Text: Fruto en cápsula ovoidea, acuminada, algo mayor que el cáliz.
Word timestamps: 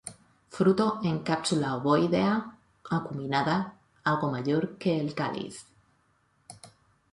Fruto 0.55 0.85
en 1.09 1.17
cápsula 1.29 1.67
ovoidea, 1.77 2.33
acuminada, 2.97 3.57
algo 4.03 4.31
mayor 4.31 4.63
que 4.79 4.99
el 4.99 5.13
cáliz. 5.13 5.55